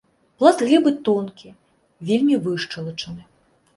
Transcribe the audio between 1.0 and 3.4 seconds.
тонкі, вельмі вышчалачаны.